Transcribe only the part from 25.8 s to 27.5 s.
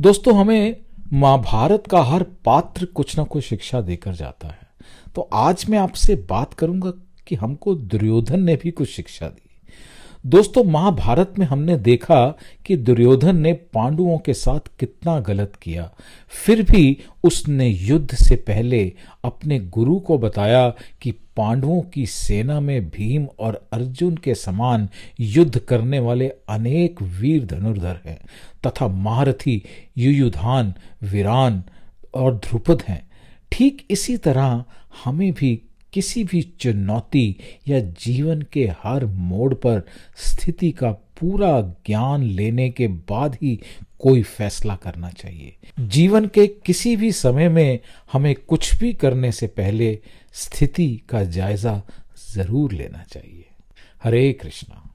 वाले अनेक वीर